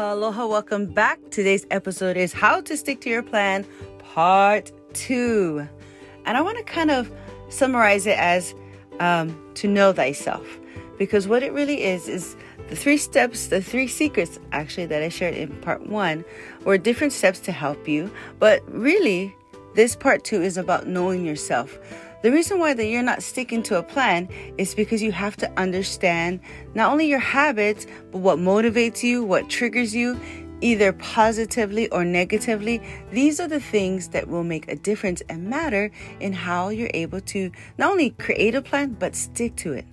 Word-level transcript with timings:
Aloha, 0.00 0.46
welcome 0.46 0.86
back. 0.86 1.18
Today's 1.32 1.66
episode 1.72 2.16
is 2.16 2.32
How 2.32 2.60
to 2.60 2.76
Stick 2.76 3.00
to 3.00 3.10
Your 3.10 3.24
Plan, 3.24 3.66
Part 3.98 4.70
2. 4.94 5.68
And 6.24 6.38
I 6.38 6.40
want 6.40 6.56
to 6.56 6.62
kind 6.62 6.92
of 6.92 7.10
summarize 7.48 8.06
it 8.06 8.16
as 8.16 8.54
um, 9.00 9.36
to 9.54 9.66
know 9.66 9.92
thyself. 9.92 10.60
Because 10.98 11.26
what 11.26 11.42
it 11.42 11.52
really 11.52 11.82
is, 11.82 12.06
is 12.06 12.36
the 12.68 12.76
three 12.76 12.96
steps, 12.96 13.48
the 13.48 13.60
three 13.60 13.88
secrets 13.88 14.38
actually 14.52 14.86
that 14.86 15.02
I 15.02 15.08
shared 15.08 15.34
in 15.34 15.48
Part 15.62 15.88
1 15.88 16.24
were 16.64 16.78
different 16.78 17.12
steps 17.12 17.40
to 17.40 17.50
help 17.50 17.88
you. 17.88 18.08
But 18.38 18.62
really, 18.72 19.34
this 19.74 19.96
Part 19.96 20.22
2 20.22 20.40
is 20.42 20.56
about 20.56 20.86
knowing 20.86 21.26
yourself 21.26 21.76
the 22.22 22.32
reason 22.32 22.58
why 22.58 22.74
that 22.74 22.86
you're 22.86 23.02
not 23.02 23.22
sticking 23.22 23.62
to 23.64 23.78
a 23.78 23.82
plan 23.82 24.28
is 24.58 24.74
because 24.74 25.02
you 25.02 25.12
have 25.12 25.36
to 25.38 25.50
understand 25.58 26.40
not 26.74 26.90
only 26.90 27.06
your 27.06 27.18
habits, 27.18 27.86
but 28.10 28.18
what 28.18 28.38
motivates 28.38 29.02
you, 29.02 29.22
what 29.22 29.48
triggers 29.48 29.94
you, 29.94 30.18
either 30.60 30.92
positively 30.92 31.88
or 31.90 32.04
negatively. 32.04 32.82
These 33.12 33.38
are 33.38 33.48
the 33.48 33.60
things 33.60 34.08
that 34.08 34.28
will 34.28 34.44
make 34.44 34.68
a 34.68 34.76
difference 34.76 35.22
and 35.28 35.48
matter 35.48 35.90
in 36.18 36.32
how 36.32 36.70
you're 36.70 36.90
able 36.94 37.20
to 37.20 37.52
not 37.78 37.92
only 37.92 38.10
create 38.10 38.54
a 38.54 38.62
plan, 38.62 38.96
but 38.98 39.14
stick 39.14 39.54
to 39.56 39.72
it. 39.74 39.86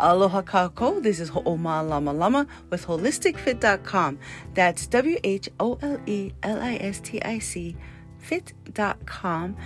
Aloha 0.00 0.42
kako. 0.42 1.02
This 1.02 1.20
is 1.20 1.28
Ho'oma 1.28 1.86
Lama 1.86 2.12
Lama 2.12 2.46
with 2.70 2.86
wholelisticfit.com. 2.86 4.18
That's 4.54 4.86
W 4.86 5.18
H 5.22 5.48
O 5.60 5.78
L 5.82 6.00
E 6.06 6.32
L 6.42 6.60
I 6.60 6.76
S 6.76 7.00
T 7.00 7.22
I 7.22 7.38
C 7.38 7.76
fit.com 8.22 9.56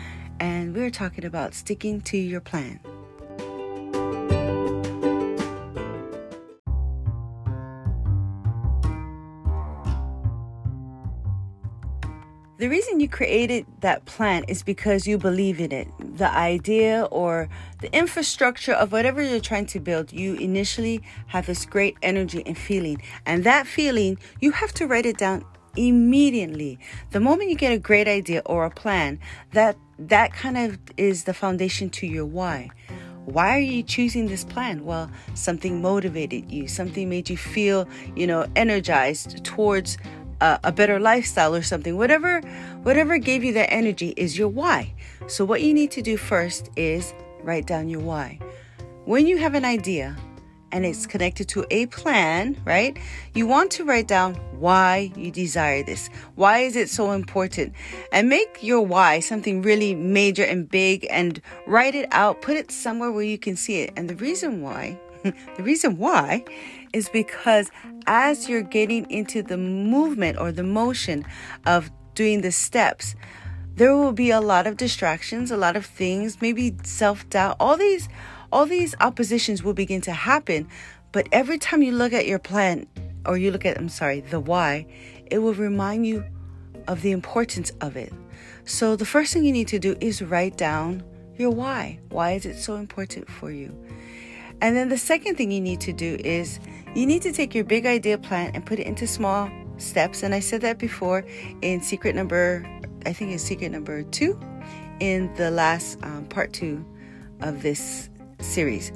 and 0.41 0.75
we're 0.75 0.91
talking 0.91 1.25
about 1.25 1.55
sticking 1.55 2.01
to 2.03 2.17
your 2.17 2.41
plan. 2.41 2.81
The 12.59 12.69
reason 12.69 13.01
you 13.01 13.09
created 13.09 13.66
that 13.80 14.07
plan 14.07 14.45
is 14.49 14.63
because 14.63 15.07
you 15.07 15.19
believe 15.19 15.60
in 15.60 15.73
it. 15.73 15.88
The 15.99 16.30
idea 16.30 17.07
or 17.10 17.51
the 17.82 17.95
infrastructure 17.95 18.73
of 18.73 18.93
whatever 18.93 19.21
you're 19.23 19.41
trying 19.41 19.66
to 19.66 19.79
build, 19.79 20.10
you 20.10 20.37
initially 20.37 21.03
have 21.27 21.45
this 21.45 21.66
great 21.66 21.99
energy 22.01 22.43
and 22.47 22.57
feeling. 22.57 23.03
And 23.27 23.45
that 23.45 23.66
feeling, 23.66 24.16
you 24.41 24.53
have 24.53 24.73
to 24.73 24.87
write 24.87 25.05
it 25.05 25.19
down 25.19 25.45
immediately. 25.77 26.79
The 27.10 27.21
moment 27.21 27.51
you 27.51 27.57
get 27.57 27.73
a 27.73 27.79
great 27.79 28.09
idea 28.09 28.43
or 28.46 28.65
a 28.65 28.71
plan, 28.71 29.21
that 29.52 29.77
that 29.99 30.32
kind 30.32 30.59
of 30.59 30.79
is 30.96 31.24
the 31.24 31.35
foundation 31.35 31.91
to 31.91 32.07
your 32.07 32.27
why. 32.27 32.71
Why 33.24 33.57
are 33.57 33.60
you 33.60 33.82
choosing 33.82 34.29
this 34.29 34.45
plan? 34.45 34.85
Well, 34.85 35.10
something 35.35 35.82
motivated 35.82 36.51
you, 36.51 36.69
something 36.69 37.09
made 37.09 37.29
you 37.29 37.37
feel, 37.37 37.88
you 38.15 38.27
know, 38.27 38.47
energized 38.54 39.45
towards 39.45 39.99
a, 40.41 40.60
a 40.65 40.73
better 40.73 41.01
lifestyle 41.01 41.54
or 41.54 41.63
something. 41.63 41.97
Whatever 41.97 42.41
whatever 42.82 43.19
gave 43.19 43.43
you 43.43 43.52
that 43.54 43.73
energy 43.73 44.15
is 44.16 44.38
your 44.38 44.49
why. 44.49 44.95
So 45.27 45.45
what 45.45 45.63
you 45.63 45.74
need 45.74 45.91
to 45.93 46.02
do 46.02 46.16
first 46.16 46.71
is 46.77 47.13
write 47.43 47.66
down 47.66 47.88
your 47.88 48.01
why. 48.01 48.38
When 49.07 49.27
you 49.27 49.38
have 49.38 49.54
an 49.54 49.65
idea, 49.65 50.16
and 50.73 50.85
it's 50.85 51.07
connected 51.07 51.49
to 51.49 51.65
a 51.71 51.87
plan, 51.87 52.61
right? 52.65 52.99
You 53.35 53.47
want 53.47 53.71
to 53.73 53.85
write 53.85 54.09
down 54.09 54.35
why 54.59 55.13
you 55.17 55.31
desire 55.31 55.83
this. 55.83 56.09
Why 56.35 56.61
is 56.61 56.77
it 56.77 56.89
so 56.91 57.13
important? 57.13 57.75
And 58.13 58.29
make 58.29 58.63
your 58.63 58.83
why 58.83 59.21
something 59.21 59.63
really 59.63 59.95
major 59.95 60.43
and 60.43 60.69
big 60.69 61.07
and 61.11 61.41
write 61.67 61.95
it 61.95 62.09
out, 62.13 62.43
put 62.43 62.57
it 62.57 62.71
somewhere 62.71 63.13
where 63.13 63.23
you 63.23 63.39
can 63.39 63.57
see 63.57 63.81
it. 63.81 63.93
And 63.97 64.11
the 64.11 64.17
reason 64.17 64.62
why, 64.62 64.99
the 65.22 65.62
reason 65.62 65.99
why 65.99 66.44
is 66.93 67.09
because 67.09 67.71
as 68.06 68.49
you're 68.49 68.62
getting 68.62 69.11
into 69.11 69.43
the 69.43 69.56
movement 69.56 70.39
or 70.39 70.53
the 70.53 70.62
motion 70.62 71.25
of 71.67 71.91
doing 72.15 72.41
the 72.41 72.53
steps, 72.53 73.15
there 73.76 73.94
will 73.94 74.12
be 74.12 74.31
a 74.31 74.41
lot 74.41 74.66
of 74.66 74.78
distractions, 74.78 75.50
a 75.50 75.56
lot 75.56 75.76
of 75.76 75.84
things, 75.84 76.41
maybe 76.41 76.75
self 76.82 77.28
doubt, 77.28 77.56
all 77.60 77.76
these 77.76 78.09
all 78.52 78.66
these 78.66 78.94
oppositions 79.00 79.62
will 79.62 79.74
begin 79.74 80.00
to 80.02 80.12
happen. 80.12 80.68
But 81.12 81.28
every 81.32 81.58
time 81.58 81.82
you 81.82 81.92
look 81.92 82.12
at 82.12 82.26
your 82.26 82.38
plan, 82.38 82.86
or 83.24 83.36
you 83.36 83.50
look 83.50 83.64
at, 83.64 83.78
I'm 83.78 83.88
sorry, 83.88 84.20
the 84.20 84.40
why, 84.40 84.86
it 85.26 85.38
will 85.38 85.54
remind 85.54 86.06
you 86.06 86.24
of 86.86 87.02
the 87.02 87.10
importance 87.10 87.72
of 87.80 87.96
it. 87.96 88.12
So 88.64 88.96
the 88.96 89.06
first 89.06 89.32
thing 89.32 89.44
you 89.44 89.52
need 89.52 89.68
to 89.68 89.78
do 89.78 89.96
is 90.00 90.22
write 90.22 90.56
down 90.56 91.02
your 91.36 91.50
why. 91.50 92.00
Why 92.08 92.32
is 92.32 92.46
it 92.46 92.58
so 92.58 92.76
important 92.76 93.28
for 93.30 93.50
you? 93.50 93.74
And 94.60 94.74
then 94.74 94.88
the 94.88 94.98
second 94.98 95.36
thing 95.36 95.50
you 95.50 95.60
need 95.60 95.80
to 95.82 95.92
do 95.92 96.16
is 96.24 96.60
you 96.94 97.06
need 97.06 97.22
to 97.22 97.32
take 97.32 97.54
your 97.54 97.64
big 97.64 97.84
idea 97.84 98.16
plan 98.16 98.52
and 98.54 98.64
put 98.64 98.78
it 98.78 98.86
into 98.86 99.06
small 99.06 99.50
steps. 99.76 100.22
And 100.22 100.34
I 100.34 100.40
said 100.40 100.62
that 100.62 100.78
before 100.78 101.24
in 101.62 101.82
secret 101.82 102.14
number, 102.14 102.64
I 103.04 103.12
think 103.12 103.32
it's 103.32 103.42
secret 103.42 103.70
number 103.70 104.02
two 104.02 104.38
in 105.00 105.32
the 105.34 105.50
last 105.50 105.98
um, 106.02 106.24
part 106.26 106.52
two 106.52 106.84
of 107.40 107.62
this 107.62 108.08
series. 108.41 108.92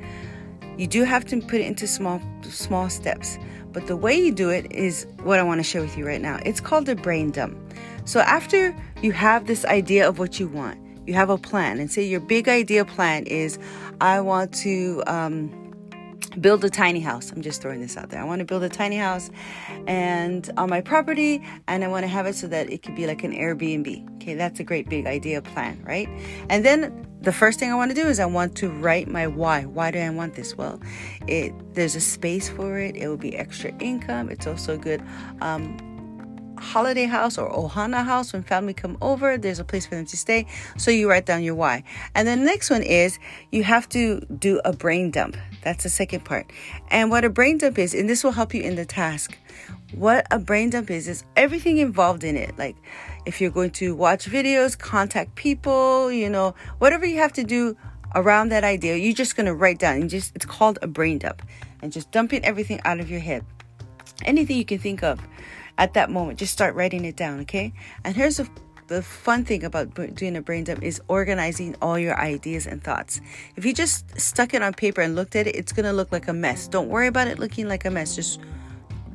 You 0.76 0.86
do 0.86 1.04
have 1.04 1.24
to 1.26 1.40
put 1.40 1.60
it 1.60 1.66
into 1.66 1.86
small 1.86 2.22
small 2.42 2.88
steps, 2.88 3.38
but 3.72 3.86
the 3.86 3.96
way 3.96 4.18
you 4.18 4.32
do 4.32 4.50
it 4.50 4.70
is 4.72 5.06
what 5.22 5.38
I 5.38 5.42
want 5.42 5.58
to 5.58 5.64
share 5.64 5.82
with 5.82 5.96
you 5.96 6.06
right 6.06 6.20
now. 6.20 6.38
It's 6.44 6.60
called 6.60 6.88
a 6.88 6.94
brain 6.94 7.30
dump. 7.30 7.58
So 8.04 8.20
after 8.20 8.74
you 9.02 9.12
have 9.12 9.46
this 9.46 9.64
idea 9.66 10.08
of 10.08 10.18
what 10.18 10.40
you 10.40 10.48
want, 10.48 10.78
you 11.06 11.14
have 11.14 11.30
a 11.30 11.38
plan, 11.38 11.78
and 11.78 11.90
say 11.90 12.02
your 12.02 12.20
big 12.20 12.48
idea 12.48 12.84
plan 12.84 13.26
is, 13.26 13.58
I 14.00 14.20
want 14.20 14.52
to. 14.64 15.02
Um, 15.06 15.60
build 16.40 16.64
a 16.64 16.70
tiny 16.70 17.00
house. 17.00 17.32
I'm 17.32 17.42
just 17.42 17.60
throwing 17.60 17.80
this 17.80 17.96
out 17.96 18.10
there. 18.10 18.20
I 18.20 18.24
want 18.24 18.38
to 18.38 18.44
build 18.44 18.62
a 18.62 18.68
tiny 18.68 18.96
house 18.96 19.30
and 19.86 20.48
on 20.56 20.70
my 20.70 20.80
property 20.80 21.42
and 21.66 21.82
I 21.82 21.88
want 21.88 22.04
to 22.04 22.08
have 22.08 22.26
it 22.26 22.34
so 22.34 22.46
that 22.48 22.70
it 22.70 22.82
could 22.82 22.94
be 22.94 23.06
like 23.06 23.24
an 23.24 23.32
Airbnb. 23.32 24.16
Okay, 24.16 24.34
that's 24.34 24.60
a 24.60 24.64
great 24.64 24.88
big 24.88 25.06
idea 25.06 25.42
plan, 25.42 25.82
right? 25.84 26.08
And 26.48 26.64
then 26.64 27.06
the 27.22 27.32
first 27.32 27.58
thing 27.58 27.70
I 27.70 27.74
want 27.74 27.90
to 27.90 27.94
do 27.94 28.08
is 28.08 28.18
I 28.18 28.26
want 28.26 28.56
to 28.56 28.70
write 28.70 29.08
my 29.08 29.26
why. 29.26 29.64
Why 29.64 29.90
do 29.90 29.98
I 29.98 30.10
want 30.10 30.34
this? 30.34 30.56
Well, 30.56 30.80
it 31.26 31.52
there's 31.74 31.94
a 31.94 32.00
space 32.00 32.48
for 32.48 32.78
it. 32.78 32.96
It 32.96 33.08
will 33.08 33.16
be 33.16 33.36
extra 33.36 33.72
income. 33.78 34.30
It's 34.30 34.46
also 34.46 34.74
a 34.74 34.78
good 34.78 35.02
um, 35.40 35.76
holiday 36.58 37.04
house 37.04 37.38
or 37.38 37.50
ohana 37.50 38.04
house 38.04 38.32
when 38.32 38.42
family 38.42 38.74
come 38.74 38.96
over. 39.02 39.36
There's 39.36 39.58
a 39.58 39.64
place 39.64 39.86
for 39.86 39.96
them 39.96 40.06
to 40.06 40.16
stay. 40.16 40.46
So 40.76 40.90
you 40.90 41.10
write 41.10 41.26
down 41.26 41.42
your 41.42 41.54
why. 41.54 41.84
And 42.14 42.26
the 42.26 42.36
next 42.36 42.70
one 42.70 42.82
is 42.82 43.18
you 43.50 43.64
have 43.64 43.88
to 43.90 44.20
do 44.38 44.60
a 44.64 44.72
brain 44.72 45.10
dump. 45.10 45.36
That's 45.62 45.82
the 45.82 45.90
second 45.90 46.24
part. 46.24 46.50
And 46.88 47.10
what 47.10 47.24
a 47.24 47.30
brain 47.30 47.58
dump 47.58 47.78
is, 47.78 47.94
and 47.94 48.08
this 48.08 48.24
will 48.24 48.32
help 48.32 48.54
you 48.54 48.62
in 48.62 48.76
the 48.76 48.86
task. 48.86 49.36
What 49.92 50.26
a 50.30 50.38
brain 50.38 50.70
dump 50.70 50.90
is 50.90 51.08
is 51.08 51.24
everything 51.36 51.78
involved 51.78 52.24
in 52.24 52.36
it, 52.36 52.56
like 52.56 52.76
if 53.30 53.40
you're 53.40 53.52
going 53.52 53.70
to 53.70 53.94
watch 53.94 54.26
videos, 54.26 54.76
contact 54.76 55.36
people, 55.36 56.10
you 56.10 56.28
know, 56.28 56.52
whatever 56.78 57.06
you 57.06 57.18
have 57.18 57.32
to 57.32 57.44
do 57.44 57.76
around 58.16 58.48
that 58.48 58.64
idea, 58.64 58.96
you're 58.96 59.14
just 59.14 59.36
going 59.36 59.46
to 59.46 59.54
write 59.54 59.78
down 59.78 60.00
and 60.00 60.10
just, 60.10 60.34
it's 60.34 60.44
called 60.44 60.80
a 60.82 60.88
brain 60.88 61.16
dump 61.16 61.40
and 61.80 61.92
just 61.92 62.10
dumping 62.10 62.44
everything 62.44 62.80
out 62.84 62.98
of 62.98 63.08
your 63.08 63.20
head. 63.20 63.44
Anything 64.24 64.56
you 64.56 64.64
can 64.64 64.80
think 64.80 65.04
of 65.04 65.20
at 65.78 65.94
that 65.94 66.10
moment, 66.10 66.40
just 66.40 66.52
start 66.52 66.74
writing 66.74 67.04
it 67.04 67.14
down, 67.14 67.38
okay? 67.42 67.72
And 68.04 68.16
here's 68.16 68.38
the, 68.38 68.50
the 68.88 69.00
fun 69.00 69.44
thing 69.44 69.62
about 69.62 69.94
doing 70.16 70.36
a 70.36 70.42
brain 70.42 70.64
dump 70.64 70.82
is 70.82 71.00
organizing 71.06 71.76
all 71.80 72.00
your 72.00 72.18
ideas 72.18 72.66
and 72.66 72.82
thoughts. 72.82 73.20
If 73.54 73.64
you 73.64 73.72
just 73.72 74.18
stuck 74.18 74.54
it 74.54 74.60
on 74.60 74.74
paper 74.74 75.02
and 75.02 75.14
looked 75.14 75.36
at 75.36 75.46
it, 75.46 75.54
it's 75.54 75.70
going 75.70 75.86
to 75.86 75.92
look 75.92 76.10
like 76.10 76.26
a 76.26 76.32
mess. 76.32 76.66
Don't 76.66 76.88
worry 76.88 77.06
about 77.06 77.28
it 77.28 77.38
looking 77.38 77.68
like 77.68 77.84
a 77.84 77.92
mess. 77.92 78.16
Just 78.16 78.40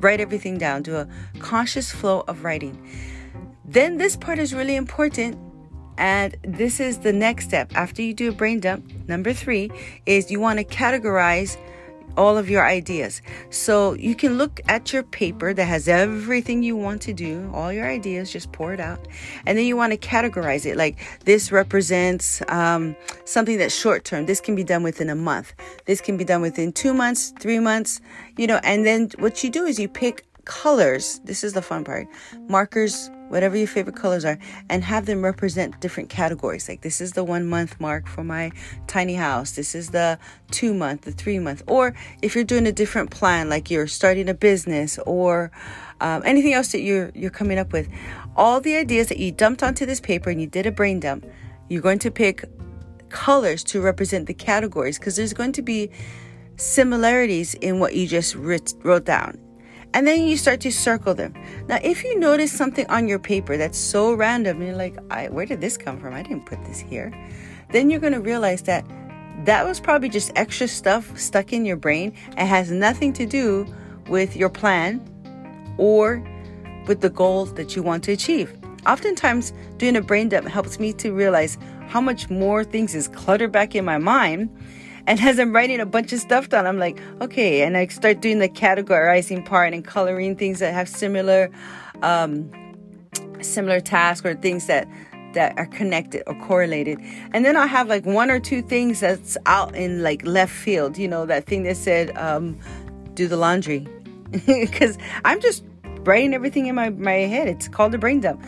write 0.00 0.22
everything 0.22 0.56
down. 0.56 0.84
Do 0.84 0.96
a 0.96 1.06
conscious 1.38 1.92
flow 1.92 2.24
of 2.26 2.44
writing. 2.44 2.82
Then 3.66 3.98
this 3.98 4.16
part 4.16 4.38
is 4.38 4.54
really 4.54 4.76
important. 4.76 5.38
And 5.98 6.36
this 6.42 6.78
is 6.78 6.98
the 6.98 7.12
next 7.12 7.46
step. 7.46 7.72
After 7.74 8.02
you 8.02 8.12
do 8.12 8.28
a 8.28 8.32
brain 8.32 8.60
dump, 8.60 8.90
number 9.08 9.32
three 9.32 9.70
is 10.04 10.30
you 10.30 10.40
want 10.40 10.58
to 10.58 10.64
categorize 10.64 11.56
all 12.16 12.38
of 12.38 12.48
your 12.48 12.66
ideas. 12.66 13.20
So 13.50 13.92
you 13.94 14.14
can 14.14 14.38
look 14.38 14.60
at 14.68 14.92
your 14.92 15.02
paper 15.02 15.52
that 15.52 15.64
has 15.64 15.88
everything 15.88 16.62
you 16.62 16.76
want 16.76 17.02
to 17.02 17.12
do, 17.12 17.50
all 17.54 17.72
your 17.72 17.86
ideas, 17.86 18.32
just 18.32 18.52
pour 18.52 18.72
it 18.72 18.80
out. 18.80 19.06
And 19.44 19.56
then 19.56 19.66
you 19.66 19.76
want 19.76 19.92
to 19.92 19.98
categorize 19.98 20.66
it 20.66 20.76
like 20.76 20.96
this 21.24 21.52
represents 21.52 22.42
um, 22.48 22.96
something 23.24 23.58
that's 23.58 23.74
short 23.74 24.04
term. 24.04 24.26
This 24.26 24.40
can 24.40 24.54
be 24.54 24.64
done 24.64 24.82
within 24.82 25.10
a 25.10 25.14
month. 25.14 25.54
This 25.84 26.00
can 26.00 26.16
be 26.16 26.24
done 26.24 26.40
within 26.40 26.72
two 26.72 26.94
months, 26.94 27.32
three 27.38 27.58
months, 27.58 28.00
you 28.36 28.46
know. 28.46 28.60
And 28.64 28.86
then 28.86 29.10
what 29.18 29.44
you 29.44 29.50
do 29.50 29.64
is 29.64 29.78
you 29.78 29.88
pick 29.88 30.24
colors. 30.44 31.20
This 31.24 31.44
is 31.44 31.52
the 31.52 31.62
fun 31.62 31.84
part 31.84 32.06
markers 32.48 33.10
whatever 33.28 33.56
your 33.56 33.66
favorite 33.66 33.96
colors 33.96 34.24
are, 34.24 34.38
and 34.68 34.84
have 34.84 35.06
them 35.06 35.22
represent 35.22 35.80
different 35.80 36.08
categories. 36.08 36.68
Like 36.68 36.82
this 36.82 37.00
is 37.00 37.12
the 37.12 37.24
one 37.24 37.46
month 37.46 37.80
mark 37.80 38.06
for 38.06 38.24
my 38.24 38.52
tiny 38.86 39.14
house. 39.14 39.52
This 39.52 39.74
is 39.74 39.90
the 39.90 40.18
two 40.50 40.74
month, 40.74 41.02
the 41.02 41.12
three 41.12 41.38
month. 41.38 41.62
Or 41.66 41.94
if 42.22 42.34
you're 42.34 42.44
doing 42.44 42.66
a 42.66 42.72
different 42.72 43.10
plan, 43.10 43.48
like 43.48 43.70
you're 43.70 43.86
starting 43.86 44.28
a 44.28 44.34
business 44.34 44.98
or 45.06 45.50
um, 46.00 46.22
anything 46.24 46.52
else 46.52 46.72
that 46.72 46.80
you're 46.80 47.10
you're 47.14 47.30
coming 47.30 47.58
up 47.58 47.72
with, 47.72 47.88
all 48.36 48.60
the 48.60 48.76
ideas 48.76 49.08
that 49.08 49.18
you 49.18 49.32
dumped 49.32 49.62
onto 49.62 49.86
this 49.86 50.00
paper 50.00 50.30
and 50.30 50.40
you 50.40 50.46
did 50.46 50.66
a 50.66 50.72
brain 50.72 51.00
dump, 51.00 51.26
you're 51.68 51.82
going 51.82 51.98
to 52.00 52.10
pick 52.10 52.44
colors 53.08 53.62
to 53.64 53.80
represent 53.80 54.26
the 54.26 54.34
categories 54.34 54.98
because 54.98 55.16
there's 55.16 55.32
going 55.32 55.52
to 55.52 55.62
be 55.62 55.90
similarities 56.56 57.54
in 57.54 57.78
what 57.78 57.94
you 57.94 58.06
just 58.06 58.34
writ- 58.34 58.74
wrote 58.82 59.04
down 59.04 59.38
And 59.94 60.06
then 60.06 60.26
you 60.26 60.36
start 60.36 60.60
to 60.60 60.70
circle 60.70 61.14
them. 61.14 61.32
Now, 61.68 61.78
if 61.82 62.04
you 62.04 62.18
notice 62.18 62.52
something 62.52 62.86
on 62.88 63.08
your 63.08 63.18
paper 63.18 63.56
that's 63.56 63.78
so 63.78 64.12
random, 64.12 64.60
you're 64.62 64.76
like, 64.76 64.96
where 65.30 65.46
did 65.46 65.60
this 65.60 65.78
come 65.78 65.98
from? 65.98 66.12
I 66.12 66.22
didn't 66.22 66.44
put 66.44 66.62
this 66.64 66.78
here. 66.78 67.12
Then 67.72 67.88
you're 67.88 68.00
going 68.00 68.12
to 68.12 68.20
realize 68.20 68.62
that 68.62 68.84
that 69.44 69.64
was 69.64 69.80
probably 69.80 70.08
just 70.08 70.32
extra 70.36 70.68
stuff 70.68 71.18
stuck 71.18 71.52
in 71.52 71.64
your 71.64 71.76
brain 71.76 72.12
and 72.36 72.48
has 72.48 72.70
nothing 72.70 73.12
to 73.14 73.26
do 73.26 73.66
with 74.08 74.36
your 74.36 74.50
plan 74.50 75.00
or 75.78 76.22
with 76.86 77.00
the 77.00 77.10
goals 77.10 77.54
that 77.54 77.74
you 77.74 77.82
want 77.82 78.04
to 78.04 78.12
achieve. 78.12 78.54
Oftentimes, 78.86 79.52
doing 79.78 79.96
a 79.96 80.00
brain 80.00 80.28
dump 80.28 80.46
helps 80.46 80.78
me 80.78 80.92
to 80.94 81.12
realize 81.12 81.58
how 81.88 82.00
much 82.00 82.30
more 82.30 82.64
things 82.64 82.94
is 82.94 83.08
cluttered 83.08 83.50
back 83.50 83.74
in 83.74 83.84
my 83.84 83.98
mind 83.98 84.50
and 85.06 85.20
as 85.20 85.38
I'm 85.38 85.54
writing 85.54 85.80
a 85.80 85.86
bunch 85.86 86.12
of 86.12 86.20
stuff 86.20 86.48
down, 86.48 86.66
I'm 86.66 86.78
like, 86.78 87.00
okay, 87.20 87.62
and 87.62 87.76
I 87.76 87.86
start 87.86 88.20
doing 88.20 88.38
the 88.38 88.48
categorizing 88.48 89.44
part 89.44 89.72
and 89.72 89.84
coloring 89.84 90.36
things 90.36 90.58
that 90.58 90.74
have 90.74 90.88
similar, 90.88 91.50
um, 92.02 92.50
similar 93.40 93.80
tasks 93.80 94.26
or 94.26 94.34
things 94.34 94.66
that 94.66 94.88
that 95.32 95.56
are 95.58 95.66
connected 95.66 96.22
or 96.26 96.34
correlated. 96.40 96.98
And 97.32 97.44
then 97.44 97.56
I 97.56 97.66
have 97.66 97.88
like 97.88 98.06
one 98.06 98.30
or 98.30 98.40
two 98.40 98.62
things 98.62 99.00
that's 99.00 99.36
out 99.44 99.74
in 99.74 100.02
like 100.02 100.24
left 100.24 100.52
field. 100.52 100.96
You 100.96 101.08
know, 101.08 101.26
that 101.26 101.44
thing 101.44 101.64
that 101.64 101.76
said, 101.76 102.16
um, 102.16 102.58
do 103.14 103.28
the 103.28 103.36
laundry, 103.36 103.86
because 104.46 104.96
I'm 105.24 105.40
just 105.40 105.62
writing 106.00 106.34
everything 106.34 106.66
in 106.66 106.74
my 106.74 106.90
my 106.90 107.12
head. 107.12 107.48
It's 107.48 107.68
called 107.68 107.94
a 107.94 107.98
brain 107.98 108.20
dump 108.20 108.42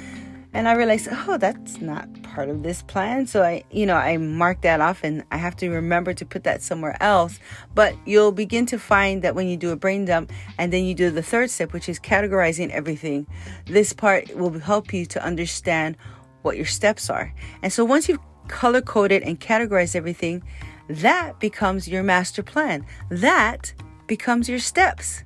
and 0.54 0.68
I 0.68 0.72
realized, 0.74 1.08
oh, 1.10 1.36
that's 1.36 1.80
not 1.80 2.08
part 2.38 2.50
of 2.50 2.62
this 2.62 2.82
plan. 2.82 3.26
So 3.26 3.42
I, 3.42 3.64
you 3.72 3.84
know, 3.84 3.96
I 3.96 4.16
mark 4.16 4.60
that 4.60 4.80
off 4.80 5.02
and 5.02 5.24
I 5.32 5.38
have 5.38 5.56
to 5.56 5.70
remember 5.70 6.14
to 6.14 6.24
put 6.24 6.44
that 6.44 6.62
somewhere 6.62 6.96
else. 7.02 7.40
But 7.74 7.96
you'll 8.06 8.30
begin 8.30 8.64
to 8.66 8.78
find 8.78 9.22
that 9.22 9.34
when 9.34 9.48
you 9.48 9.56
do 9.56 9.70
a 9.72 9.76
brain 9.76 10.04
dump 10.04 10.30
and 10.56 10.72
then 10.72 10.84
you 10.84 10.94
do 10.94 11.10
the 11.10 11.20
third 11.20 11.50
step, 11.50 11.72
which 11.72 11.88
is 11.88 11.98
categorizing 11.98 12.70
everything, 12.70 13.26
this 13.66 13.92
part 13.92 14.32
will 14.36 14.56
help 14.60 14.92
you 14.92 15.04
to 15.06 15.20
understand 15.20 15.96
what 16.42 16.56
your 16.56 16.64
steps 16.64 17.10
are. 17.10 17.34
And 17.64 17.72
so 17.72 17.84
once 17.84 18.08
you've 18.08 18.20
color 18.46 18.82
coded 18.82 19.24
and 19.24 19.40
categorized 19.40 19.96
everything, 19.96 20.44
that 20.88 21.40
becomes 21.40 21.88
your 21.88 22.04
master 22.04 22.44
plan. 22.44 22.86
That 23.10 23.74
becomes 24.06 24.48
your 24.48 24.60
steps. 24.60 25.24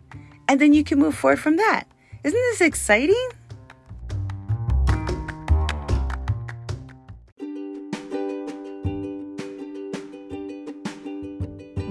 And 0.49 0.59
then 0.59 0.73
you 0.73 0.83
can 0.83 0.99
move 0.99 1.15
forward 1.15 1.41
from 1.41 1.59
that. 1.59 1.85
Isn't 2.25 2.41
this 2.53 2.63
exciting? 2.63 3.29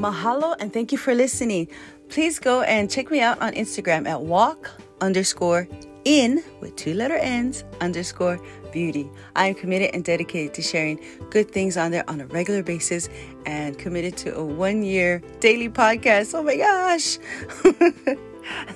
Mahalo 0.02 0.56
and 0.60 0.74
thank 0.74 0.92
you 0.92 0.98
for 0.98 1.14
listening. 1.14 1.68
Please 2.10 2.40
go 2.40 2.64
and 2.64 2.90
check 2.90 3.12
me 3.12 3.22
out 3.22 3.40
on 3.40 3.54
Instagram 3.54 4.08
at 4.08 4.20
walk 4.20 4.72
underscore 5.00 5.68
in 6.06 6.44
with 6.60 6.76
two 6.76 6.96
letter 6.96 7.18
N's 7.18 7.64
underscore 7.82 8.40
beauty. 8.72 9.08
I 9.36 9.46
am 9.48 9.54
committed 9.54 9.92
and 9.94 10.04
dedicated 10.04 10.56
to 10.56 10.64
sharing 10.64 11.00
good 11.30 11.52
things 11.52 11.78
on 11.78 11.92
there 11.92 12.10
on 12.10 12.20
a 12.20 12.26
regular 12.26 12.64
basis 12.64 13.10
and 13.46 13.78
committed 13.78 14.18
to 14.18 14.36
a 14.36 14.44
one 14.44 14.82
year 14.82 15.22
daily 15.40 15.70
podcast. 15.70 16.34
Oh 16.34 16.42
my 16.42 16.58
gosh. 16.58 17.20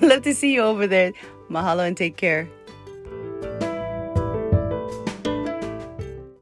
Love 0.00 0.22
to 0.22 0.32
see 0.32 0.54
you 0.54 0.62
over 0.62 0.86
there. 0.86 1.12
Mahalo 1.50 1.88
and 1.88 1.96
take 1.96 2.16
care. 2.16 2.48